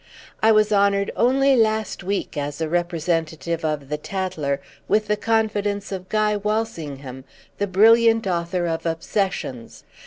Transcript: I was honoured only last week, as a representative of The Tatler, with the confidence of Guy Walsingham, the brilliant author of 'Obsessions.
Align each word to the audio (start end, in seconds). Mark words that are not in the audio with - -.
I 0.41 0.51
was 0.51 0.73
honoured 0.73 1.11
only 1.15 1.55
last 1.55 2.03
week, 2.03 2.35
as 2.35 2.59
a 2.59 2.67
representative 2.67 3.63
of 3.63 3.87
The 3.87 3.97
Tatler, 3.99 4.59
with 4.87 5.05
the 5.05 5.15
confidence 5.15 5.91
of 5.91 6.09
Guy 6.09 6.35
Walsingham, 6.37 7.23
the 7.59 7.67
brilliant 7.67 8.25
author 8.25 8.65
of 8.65 8.87
'Obsessions. 8.87 9.83